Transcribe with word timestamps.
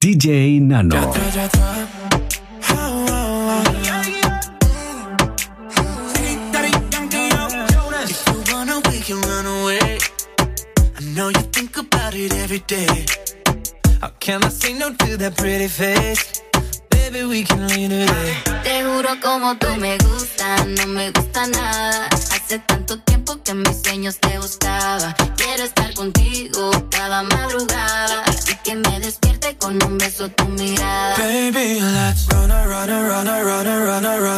DJ 0.00 0.60
Nano. 0.60 1.12
como 19.20 19.56
tú 19.56 19.66
me 19.78 19.98
gustas, 19.98 20.66
no 20.66 20.86
me 20.86 21.10
gusta 21.10 21.46
nada. 21.48 22.06
Hace 22.06 22.60
tanto 22.60 23.00
tiempo 23.00 23.42
que 23.42 23.52
mis 23.52 23.82
sueños 23.82 24.16
te. 24.20 24.28
Quiero 25.36 25.64
estar 25.64 25.92
contigo 25.94 26.70
cada 26.90 27.22
madrugada. 27.22 27.87
Con 29.58 29.78
un 29.82 29.98
beso 29.98 30.28
tu 30.30 30.44
mirada. 30.46 31.16
Baby, 31.16 31.80
let's 31.80 32.26
run, 32.32 32.50
run, 32.50 32.88
run, 32.88 33.26
run, 33.26 33.26
run, 33.26 33.66
run, 33.66 34.20
run 34.20 34.37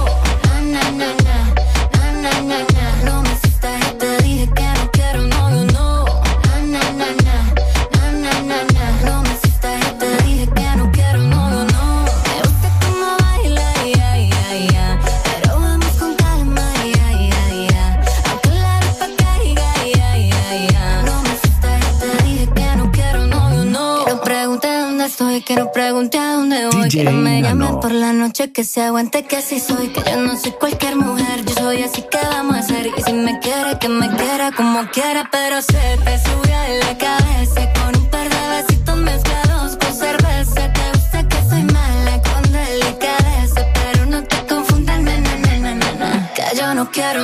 pregunte 25.81 26.19
a 26.19 26.33
dónde 26.33 26.67
voy. 26.67 26.89
que 26.89 27.03
no 27.03 27.11
me 27.11 27.41
llamen 27.41 27.79
por 27.79 27.91
la 27.91 28.13
noche, 28.13 28.51
que 28.51 28.63
se 28.63 28.83
aguante 28.83 29.23
que 29.23 29.37
así 29.37 29.59
soy. 29.59 29.87
Que 29.87 30.01
yo 30.11 30.17
no 30.17 30.37
soy 30.37 30.51
cualquier 30.51 30.95
mujer, 30.95 31.43
yo 31.43 31.55
soy 31.55 31.81
así 31.81 32.03
que 32.03 32.19
vamos 32.23 32.55
a 32.55 32.59
hacer. 32.59 32.85
Y 32.95 33.01
si 33.01 33.13
me 33.13 33.39
quiere, 33.39 33.79
que 33.79 33.89
me 33.89 34.07
quiera 34.15 34.51
como 34.51 34.79
quiera, 34.91 35.27
pero 35.31 35.59
se 35.59 35.83
te 36.05 36.13
sube 36.25 36.53
a 36.53 36.69
la 36.85 36.97
cabeza 36.99 37.61
con 37.73 37.99
un 37.99 38.07
par 38.09 38.29
de 38.29 38.41
besitos 38.55 38.97
mezclados 38.97 39.77
con 39.77 39.93
cerveza. 39.95 40.71
Te 40.77 40.85
gusta 40.93 41.27
que 41.27 41.49
soy 41.49 41.63
mala 41.63 42.21
con 42.29 42.43
delicadeza, 42.51 43.61
pero 43.73 44.05
no 44.05 44.23
te 44.23 44.37
confundas, 44.45 45.01
na, 45.01 45.17
na, 45.17 45.93
na, 45.95 46.33
que 46.35 46.43
yo 46.57 46.75
no 46.75 46.91
quiero 46.91 47.23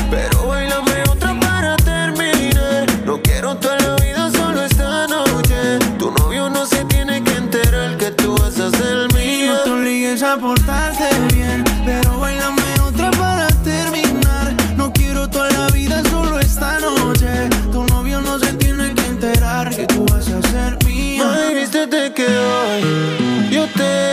Vístete 21.81 22.13
que 22.13 22.27
hoy 22.27 23.49
yo 23.49 23.65
te 23.75 24.11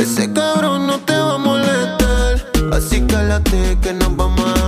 ese 0.00 0.32
cabrón 0.32 0.86
no 0.86 0.98
te 1.00 1.14
va 1.14 1.34
a 1.34 1.38
molestar. 1.38 2.42
Así 2.72 3.02
cálate 3.02 3.76
que 3.82 3.92
nos 3.92 4.16
vamos 4.16 4.46
a 4.62 4.67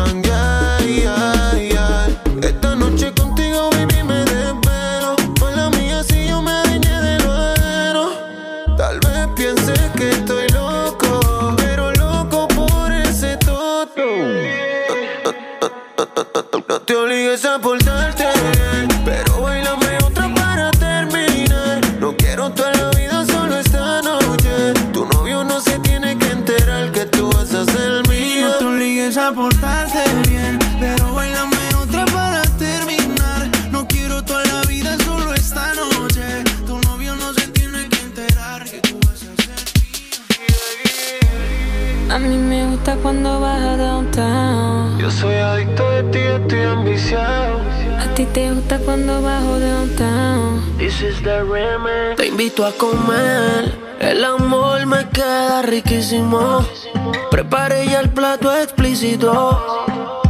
invito 52.41 52.65
a 52.65 52.73
comer 52.73 53.79
el 54.01 54.25
amor 54.25 54.87
me 54.87 55.07
queda 55.11 55.61
riquísimo. 55.61 56.67
Preparé 57.31 57.87
ya 57.87 58.01
el 58.01 58.09
plato 58.09 58.51
explícito. 58.51 59.85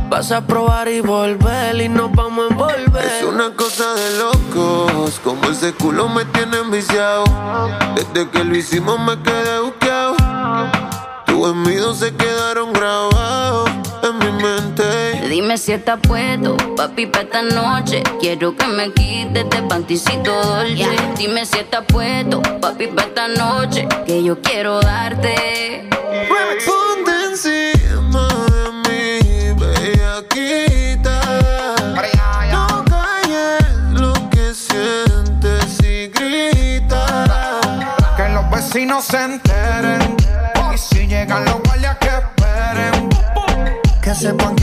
Vas 0.09 0.33
a 0.33 0.45
probar 0.45 0.89
y 0.89 1.03
volver 1.03 1.81
y 1.81 1.89
nos 1.89 2.11
vamos 2.11 2.47
a 2.47 2.53
envolver. 2.53 3.05
Es 3.05 3.23
una 3.23 3.55
cosa 3.55 3.95
de 3.95 4.19
locos, 4.19 5.21
como 5.23 5.51
ese 5.51 5.73
culo 5.73 6.09
me 6.09 6.25
tiene 6.25 6.59
enviciado. 6.59 7.23
Desde 7.95 8.29
que 8.29 8.43
lo 8.43 8.57
hicimos 8.57 8.99
me 8.99 9.17
quedé 9.23 9.61
buqueado. 9.61 10.17
Tus 11.27 11.49
envidios 11.49 11.99
se 11.99 12.13
quedaron 12.17 12.73
grabados 12.73 13.71
en 14.03 14.19
mi 14.19 14.43
mente. 14.43 15.10
Dime 15.31 15.57
si 15.59 15.71
estás 15.71 16.01
puesto, 16.01 16.57
papi, 16.75 17.07
para 17.07 17.23
esta 17.23 17.43
noche. 17.43 18.03
Quiero 18.19 18.57
que 18.57 18.67
me 18.67 18.93
quites 18.93 19.49
de 19.49 19.63
panticito 19.69 20.35
dolce. 20.45 20.89
Dime 21.17 21.47
si 21.47 21.59
estás 21.59 21.85
puesto, 21.87 22.43
papi, 22.61 22.89
para 22.89 23.07
esta 23.07 23.29
noche. 23.29 23.87
Que 24.05 24.25
yo 24.25 24.41
quiero 24.43 24.81
darte. 24.81 25.89
Ponte 26.67 27.13
encima 27.31 28.27
de 28.51 28.73
mí, 28.83 29.55
bellaquita. 29.57 31.21
No 32.51 32.85
calles 32.87 33.65
lo 33.93 34.13
que 34.31 34.53
sientes 34.53 35.79
y 35.85 36.09
grita. 36.09 37.61
Que 38.17 38.29
los 38.31 38.51
vecinos 38.51 39.05
se 39.05 39.23
enteren. 39.23 40.17
Y 40.75 40.77
si 40.77 41.07
llegan 41.07 41.45
los 41.45 41.63
guardias 41.63 41.99
que 41.99 42.11
que 44.03 44.17
sepan 44.17 44.60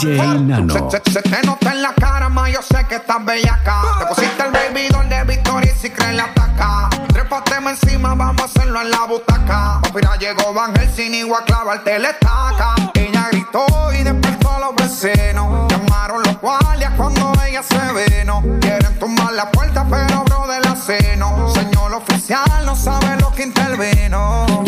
DJ 0.00 0.40
Nano. 0.40 0.90
Se, 0.90 1.20
te 1.20 1.42
nota 1.46 1.72
en 1.72 1.82
la 1.82 1.92
cara, 1.94 2.30
ma, 2.30 2.48
yo 2.48 2.60
sé 2.62 2.86
que 2.88 2.94
estás 2.96 3.22
bellaca. 3.22 3.82
Te 3.98 4.06
pusiste 4.06 4.42
el 4.42 4.50
baby 4.50 4.88
de 5.10 5.24
Victoria 5.24 5.70
y 5.70 5.78
si 5.78 5.90
creen 5.90 6.16
la 6.16 6.24
ataca. 6.24 6.88
Trépateme 7.08 7.72
encima, 7.72 8.14
vamos 8.14 8.40
a 8.40 8.44
hacerlo 8.46 8.80
en 8.80 8.90
la 8.90 9.04
butaca. 9.04 9.80
Mira, 9.94 10.16
llegó 10.16 10.54
Van 10.54 10.74
Helsing 10.74 11.14
y 11.14 11.20
a 11.30 11.44
clavarte 11.44 11.98
la 11.98 12.10
estaca. 12.10 12.74
Ella 12.94 13.28
gritó 13.30 13.66
y 13.92 14.02
despertó 14.02 14.50
a 14.50 14.60
los 14.60 14.76
vecinos. 14.76 15.70
Llamaron 15.70 16.22
los 16.22 16.40
guardias 16.40 16.92
cuando 16.96 17.32
ella 17.46 17.62
se 17.62 17.92
veno. 17.92 18.42
Quieren 18.60 18.98
tumbar 18.98 19.34
la 19.34 19.50
puerta, 19.50 19.84
pero 19.90 20.24
bro 20.24 20.46
de 20.46 20.60
la 20.60 20.76
seno. 20.76 21.52
Señor 21.52 21.92
oficial, 21.92 22.64
no 22.64 22.74
sabe 22.74 23.20
lo 23.20 23.30
que 23.32 23.42
intervino. 23.42 24.64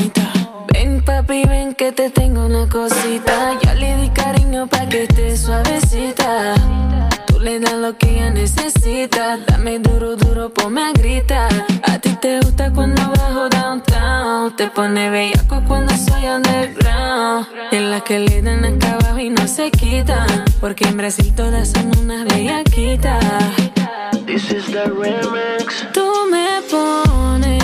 Ven 0.72 1.02
papi, 1.02 1.44
ven 1.46 1.74
que 1.74 1.92
te 1.92 2.10
tengo 2.10 2.44
una 2.44 2.68
cosita. 2.68 3.58
Ya 3.62 3.71
que 4.92 5.04
esté 5.04 5.36
suavecita. 5.38 6.54
Tú 7.26 7.40
le 7.40 7.58
das 7.60 7.78
lo 7.84 7.96
que 7.96 8.10
ella 8.10 8.30
necesita. 8.30 9.38
Dame 9.38 9.78
duro, 9.78 10.16
duro, 10.16 10.50
ponme 10.52 10.82
a 10.82 10.92
gritar. 10.92 11.50
A 11.84 11.98
ti 11.98 12.10
te 12.20 12.40
gusta 12.40 12.70
cuando 12.70 13.00
bajo 13.16 13.48
downtown. 13.48 14.54
Te 14.54 14.66
pone 14.68 15.08
bellaco 15.08 15.62
cuando 15.66 15.96
soy 15.96 16.26
underground. 16.26 17.46
En 17.70 17.90
la 17.90 18.00
que 18.02 18.18
le 18.18 18.42
dan 18.42 18.66
acá 18.66 18.92
abajo 18.92 19.18
y 19.18 19.30
no 19.30 19.48
se 19.48 19.70
quitan. 19.70 20.44
Porque 20.60 20.84
en 20.84 20.98
Brasil 20.98 21.32
todas 21.34 21.70
son 21.70 21.90
unas 21.98 22.26
bellaquitas. 22.26 23.24
This 24.26 24.50
is 24.50 24.66
the 24.66 24.84
remix. 24.90 25.86
Tú 25.94 26.06
me 26.30 26.60
pones 26.70 27.61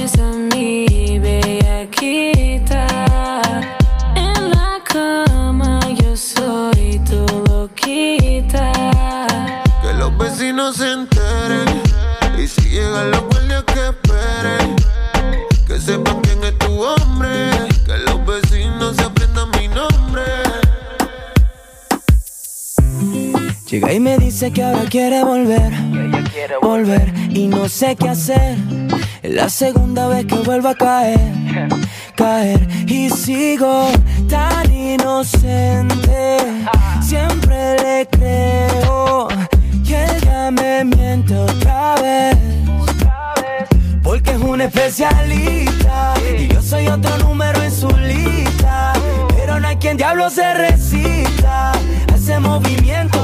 que 24.51 24.63
ahora 24.63 24.85
quiere 24.89 25.23
volver. 25.25 25.73
volver 26.63 27.13
y 27.31 27.47
no 27.49 27.69
sé 27.69 27.97
qué 27.97 28.09
hacer. 28.09 28.57
La 29.23 29.49
segunda 29.49 30.09
vez 30.09 30.27
que 30.27 30.37
vuelvo 30.37 30.69
a 30.69 30.75
caer, 30.75 31.19
caer 32.15 32.67
y 32.87 33.11
sigo 33.11 33.89
tan 34.29 34.73
inocente. 34.73 36.37
Siempre 37.03 37.77
le 37.83 38.09
creo 38.11 39.29
y 39.85 39.95
ella 39.95 40.51
me 40.51 40.85
miente 40.85 41.35
otra 41.37 41.97
vez. 41.97 42.37
Porque 44.03 44.31
es 44.31 44.39
un 44.39 44.61
especialista 44.61 46.15
y 46.39 46.49
yo 46.49 46.63
soy 46.63 46.87
otro 46.89 47.19
número 47.19 47.63
en 47.63 47.73
su 47.73 47.89
lista. 47.89 48.93
Pero 49.37 49.61
no 49.61 49.69
hay 49.69 49.77
quien 49.77 49.97
diablo 49.97 50.31
se 50.31 50.55
resista 50.55 51.73
a 51.73 52.15
ese 52.15 52.39
movimiento, 52.39 53.19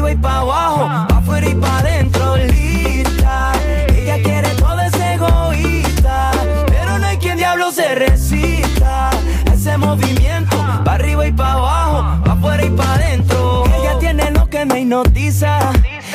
arriba 0.00 0.12
y 0.12 0.16
para 0.16 0.38
abajo, 0.38 1.06
pa 1.08 1.18
afuera 1.18 1.48
y 1.48 1.54
para 1.54 1.78
adentro, 1.78 2.36
lista. 2.36 3.52
Ella 3.94 4.22
quiere 4.22 4.48
todo 4.54 4.80
ese 4.80 5.14
egoísta, 5.14 6.30
pero 6.66 6.98
no 6.98 7.06
hay 7.06 7.18
quien 7.18 7.36
diablo 7.36 7.70
se 7.70 7.94
resista 7.94 9.10
ese 9.52 9.76
movimiento, 9.76 10.56
pa 10.84 10.94
arriba 10.94 11.26
y 11.26 11.32
para 11.32 11.52
abajo, 11.52 12.24
pa 12.24 12.32
afuera 12.32 12.64
y 12.64 12.70
para 12.70 12.94
adentro. 12.94 13.64
Ella 13.78 13.98
tiene 13.98 14.30
lo 14.30 14.48
que 14.48 14.64
me 14.64 14.80
hipnotiza. 14.80 15.58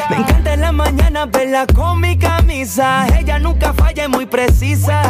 Me 0.10 0.18
encanta 0.18 0.54
en 0.54 0.62
la 0.62 0.72
mañana 0.72 1.28
verla 1.28 1.68
con 1.68 2.02
mi 2.02 2.18
camisa. 2.18 3.06
Ella 3.16 3.38
nunca 3.38 3.72
falla, 3.74 4.04
es 4.04 4.10
muy 4.10 4.26
precisa. 4.26 5.02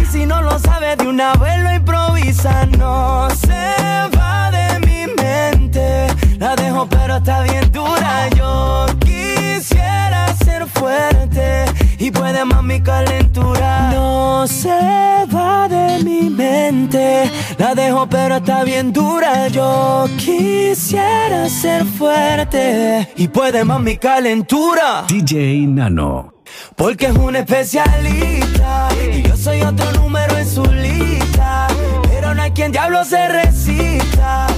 Y 0.00 0.06
si 0.06 0.24
no 0.24 0.40
lo 0.40 0.58
sabe, 0.58 0.96
de 0.96 1.06
una 1.06 1.34
vez 1.34 1.58
lo 1.58 1.74
improvisa. 1.74 2.64
No 2.78 3.28
se 3.30 4.08
va. 4.16 4.41
La 6.42 6.56
dejo, 6.56 6.88
pero 6.88 7.18
está 7.18 7.42
bien 7.42 7.70
dura. 7.70 8.28
Yo 8.30 8.86
quisiera 8.98 10.26
ser 10.44 10.66
fuerte 10.66 11.66
y 11.98 12.10
puede 12.10 12.44
más 12.44 12.64
mi 12.64 12.80
calentura. 12.80 13.92
No 13.92 14.44
se 14.48 14.76
va 15.32 15.68
de 15.68 16.02
mi 16.02 16.28
mente. 16.28 17.30
La 17.58 17.76
dejo, 17.76 18.08
pero 18.08 18.38
está 18.38 18.64
bien 18.64 18.92
dura. 18.92 19.46
Yo 19.46 20.06
quisiera 20.16 21.48
ser 21.48 21.84
fuerte 21.84 23.08
y 23.14 23.28
puede 23.28 23.64
más 23.64 23.78
mi 23.80 23.96
calentura. 23.96 25.04
DJ 25.06 25.68
Nano. 25.68 26.34
Porque 26.74 27.06
es 27.06 27.16
un 27.16 27.36
especialista 27.36 28.88
y 29.14 29.22
yo 29.22 29.36
soy 29.36 29.62
otro 29.62 29.92
número 29.92 30.36
en 30.36 30.48
su 30.48 30.64
lista. 30.64 31.68
Pero 32.10 32.34
no 32.34 32.42
hay 32.42 32.50
quien 32.50 32.72
diablo 32.72 33.04
se 33.04 33.28
resista 33.28 34.51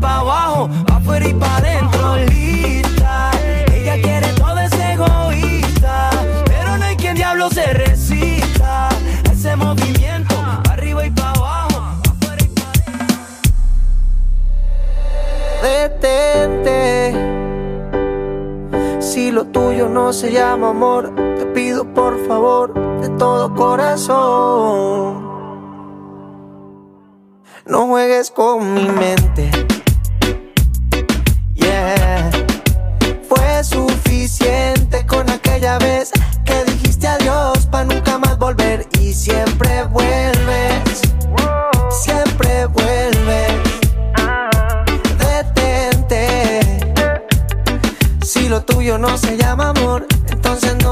pa 0.00 0.18
abajo, 0.18 0.68
pa 0.86 0.96
afuera 0.96 1.28
y 1.28 1.34
para 1.34 1.56
adentro, 1.56 2.16
lista. 2.16 3.30
Ella 3.72 4.00
quiere 4.02 4.32
todo 4.34 4.58
ese 4.58 4.92
egoísta, 4.92 6.10
pero 6.46 6.76
no 6.78 6.84
hay 6.84 6.96
quien 6.96 7.14
diablo 7.14 7.50
se 7.50 7.72
resista 7.72 8.88
ese 9.30 9.56
movimiento, 9.56 10.34
pa 10.34 10.62
arriba 10.72 11.06
y 11.06 11.10
para 11.10 11.30
abajo, 11.30 11.68
pa 12.02 12.10
afuera 12.10 12.42
y 12.44 12.48
para 12.48 12.70
adentro. 12.70 13.18
Detente. 15.62 17.14
Si 19.00 19.30
lo 19.30 19.44
tuyo 19.46 19.88
no 19.88 20.12
se 20.12 20.30
llama 20.32 20.70
amor, 20.70 21.14
te 21.38 21.46
pido 21.46 21.84
por 21.94 22.26
favor 22.26 22.74
de 23.00 23.08
todo 23.10 23.54
corazón. 23.54 25.26
No 27.66 27.86
juegues 27.86 28.30
con 28.30 28.74
mi 28.74 28.88
mente. 28.88 29.50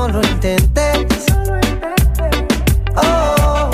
No 0.08 0.20
lo 0.20 0.28
intenté. 0.28 1.06
Oh, 2.96 3.70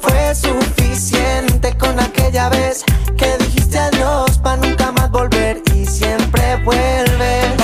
fue 0.00 0.34
suficiente 0.34 1.76
con 1.76 1.98
aquella 2.00 2.48
vez 2.48 2.84
que 3.16 3.36
dijiste 3.38 3.78
adiós 3.78 4.38
para 4.38 4.56
nunca 4.56 4.92
más 4.92 5.10
volver 5.10 5.62
y 5.74 5.86
siempre 5.86 6.56
vuelve. 6.64 7.56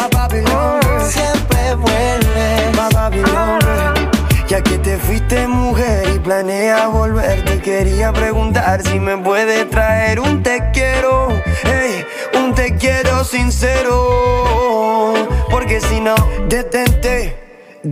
Siempre 1.08 1.74
vuelve. 1.76 2.72
Ya 4.46 4.62
que 4.62 4.78
te 4.78 4.98
fuiste 4.98 5.48
mujer 5.48 6.08
y 6.14 6.18
planea 6.18 6.86
volver, 6.88 7.44
te 7.44 7.60
quería 7.60 8.12
preguntar 8.12 8.82
si 8.82 9.00
me 9.00 9.16
puede 9.16 9.64
traer 9.64 10.20
un 10.20 10.42
te 10.42 10.70
quiero, 10.72 11.28
un 12.38 12.54
te 12.54 12.76
quiero 12.76 13.24
sincero, 13.24 15.14
porque 15.50 15.80
si 15.80 16.00
no, 16.00 16.14
detente. 16.48 17.23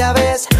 Con 0.00 0.16
aquella 0.16 0.59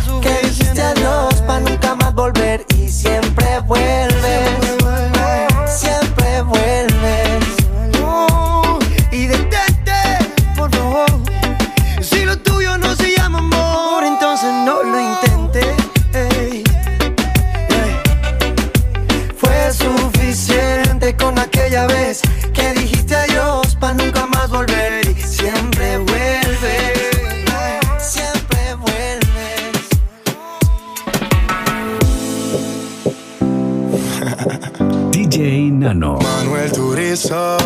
Manuel 35.81 36.71
Turizo, 36.73 37.57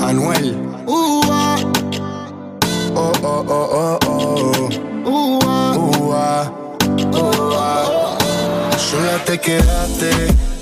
Anuel. 0.00 0.56
Oh, 0.86 1.20
oh, 2.96 3.12
oh, 3.22 3.44
oh, 3.50 3.98
oh. 4.06 4.70
Ua. 5.04 5.76
Ua. 5.76 6.52
Ua. 7.12 7.68
Sola 8.78 9.22
te 9.26 9.38
quedaste, 9.38 10.10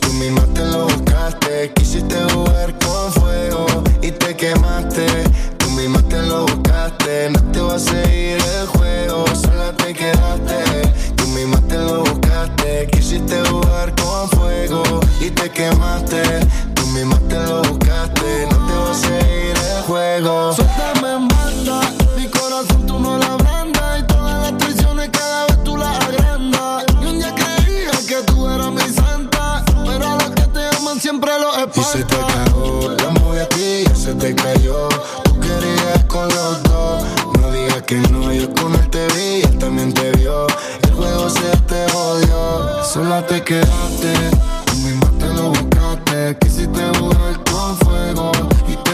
tú 0.01 0.13
misma 0.15 0.43
te 0.53 0.65
lo 0.65 0.87
buscaste. 0.87 1.71
Quisiste 1.77 2.17
jugar 2.33 2.77
con 2.81 3.13
fuego 3.13 3.67
y 4.03 4.11
te 4.11 4.35
quemaste. 4.35 5.07
Tú 5.59 5.71
misma 5.71 6.03
te 6.09 6.21
lo 6.23 6.47
buscaste, 6.47 7.31
no 7.31 7.41
te 7.53 7.61
va 7.61 7.77
a 7.77 7.79
seguir 7.79 8.22
quemaste. 15.63 16.23
Tú 16.75 16.87
misma 16.89 17.19
te 17.29 17.39
lo 17.47 17.63
buscaste, 17.63 18.47
no 18.51 18.57
te 18.67 18.75
va 18.75 18.91
a 18.91 18.95
seguir 18.95 19.55
el 19.77 19.83
juego. 19.87 20.53
Suéltame 20.55 21.09
en 21.15 21.29
banda, 21.29 21.81
mi 22.17 22.27
corazón 22.29 22.87
tú 22.87 22.99
no 22.99 23.19
la 23.19 23.27
abrandas. 23.35 24.01
Y 24.01 24.03
todas 24.07 24.43
las 24.43 24.59
traiciones 24.59 25.11
cada 25.11 25.47
vez 25.47 25.65
tú 25.65 25.77
las 25.77 25.97
agrandas. 26.05 26.85
Y 27.01 27.07
un 27.07 27.19
día 27.19 27.35
creía 27.35 27.91
que 28.09 28.23
tú 28.27 28.49
eras 28.49 28.73
mi 28.73 28.89
santa, 28.93 29.65
pero 29.87 30.07
a 30.13 30.15
los 30.17 30.31
que 30.31 30.47
te 30.55 30.77
aman 30.77 31.01
siempre 31.01 31.31
los 31.39 31.57
espantan. 31.59 31.83
Y 31.83 31.99
se 31.99 32.05
te 32.05 32.17
cagó, 32.17 32.91
la 32.99 33.11
moví 33.11 33.39
a 33.39 33.49
ti, 33.49 33.85
ya 33.87 33.95
se 33.95 34.15
te 34.15 34.35
cayó. 34.35 34.89
Tú 35.25 35.39
querías 35.41 36.05
con 36.09 36.29
los 36.29 36.63
dos, 36.65 37.05
no 37.39 37.51
digas 37.53 37.83
que 37.83 37.97
no, 38.11 38.33
yo 38.33 38.53
con 38.55 38.75
él 38.75 38.91
te 38.91 39.07
vi, 39.15 39.43
él 39.43 39.59
también 39.59 39.93
te 39.95 40.11
vio. 40.13 40.47
El 40.83 40.93
juego 40.93 41.31
se 41.31 41.57
te 41.69 41.89
jodió, 41.93 42.85
sola 42.85 43.25
te 43.27 43.43
quedaste, 43.43 44.13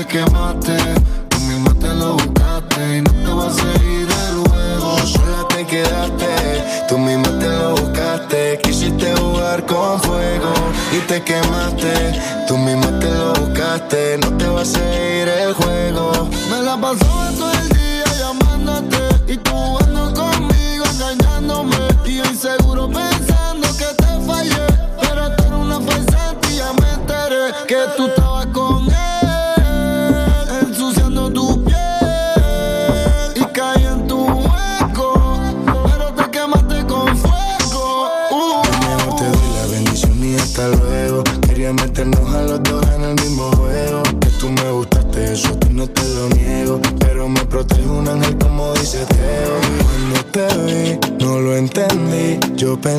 quemaste. 0.08 0.76
Tú 1.28 1.38
misma 1.40 1.74
te 1.74 1.94
lo 1.94 2.14
buscaste 2.14 2.98
y 2.98 3.02
no 3.02 3.12
te 3.12 3.32
va 3.32 3.46
a 3.46 3.52
seguir 3.52 4.08
el 4.28 4.36
juego. 4.48 4.98
Sola 5.06 5.46
te 5.48 5.66
quedaste, 5.66 6.86
tú 6.88 6.98
misma 6.98 7.38
te 7.38 7.48
lo 7.48 7.70
buscaste. 7.76 8.58
Quisiste 8.62 9.14
jugar 9.16 9.64
con 9.66 10.00
fuego 10.00 10.52
y 10.92 10.98
te 11.06 11.22
quemaste. 11.22 12.20
Tú 12.46 12.56
misma 12.56 12.98
te 12.98 13.10
lo 13.10 13.32
buscaste, 13.34 14.18
no 14.18 14.36
te 14.38 14.46
va 14.48 14.62
a 14.62 14.64
seguir 14.64 15.28
el 15.28 15.52
juego. 15.52 16.28
Me 16.50 16.62
la 16.62 16.76
pasó 16.76 17.57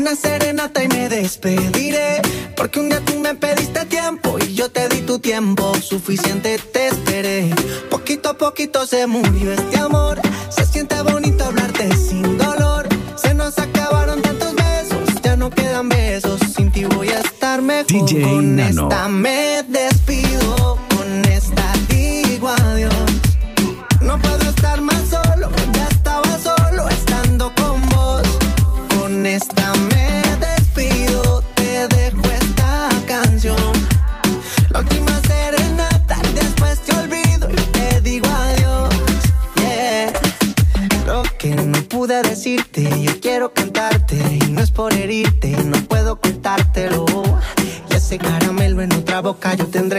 una 0.00 0.16
serenata 0.16 0.82
y 0.82 0.88
me 0.88 1.08
despediré. 1.08 2.22
Porque 2.56 2.80
un 2.80 2.88
día 2.88 3.00
tú 3.04 3.18
me 3.18 3.34
pediste 3.34 3.84
tiempo 3.84 4.38
y 4.38 4.54
yo 4.54 4.70
te 4.70 4.88
di 4.88 5.02
tu 5.02 5.18
tiempo, 5.18 5.74
suficiente 5.74 6.58
te 6.72 6.88
esperé. 6.88 7.50
Poquito 7.90 8.30
a 8.30 8.38
poquito 8.38 8.86
se 8.86 9.06
murió 9.06 9.52
este 9.52 9.78
amor, 9.78 10.20
se 10.48 10.64
siente 10.64 11.00
bonito 11.02 11.44
hablarte 11.44 11.94
sin 11.96 12.38
dolor. 12.38 12.88
Se 13.16 13.34
nos 13.34 13.58
acabaron 13.58 14.22
tantos 14.22 14.54
besos, 14.54 15.22
ya 15.22 15.36
no 15.36 15.50
quedan 15.50 15.88
besos, 15.90 16.40
sin 16.56 16.72
ti 16.72 16.84
voy 16.84 17.10
a 17.10 17.20
estar 17.20 17.60
mejor. 17.60 17.86
DJ 17.86 18.22
con 18.22 18.56
Nano. 18.56 18.88
esta 18.88 19.08
me 19.08 19.62
despido, 19.68 20.29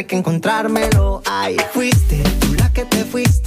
tuve 0.01 0.05
que 0.05 0.15
encontrármelo. 0.15 1.22
Ay, 1.25 1.58
fuiste 1.74 2.24
tú 2.39 2.53
la 2.55 2.72
que 2.74 2.86
te 2.86 3.03
fuiste 3.05 3.40